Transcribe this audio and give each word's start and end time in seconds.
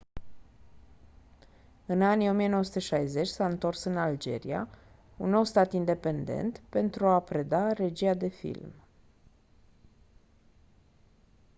în 1.85 2.01
anii 2.01 2.29
1960 2.29 3.27
s-a 3.27 3.45
întors 3.47 3.83
în 3.83 3.97
algeria 3.97 4.67
un 5.17 5.29
nou 5.29 5.43
stat 5.43 5.71
independent 5.73 6.61
pentru 6.69 7.07
a 7.07 7.19
preda 7.19 7.73
regia 7.73 8.13
de 8.13 8.27
film 8.27 8.71